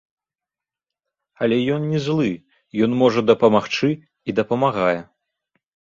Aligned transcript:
Але 1.45 1.59
ён 1.75 1.85
не 1.91 1.99
злы, 2.07 2.31
ён 2.85 2.91
можа 3.05 3.25
дапамагчы 3.31 3.89
і 4.27 4.31
дапамагае. 4.41 4.99